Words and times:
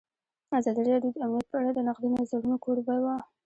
ازادي 0.57 0.81
راډیو 0.93 1.13
د 1.13 1.17
امنیت 1.27 1.47
په 1.49 1.55
اړه 1.59 1.71
د 1.73 1.79
نقدي 1.87 2.09
نظرونو 2.17 2.55
کوربه 2.63 2.95
وه. 3.03 3.15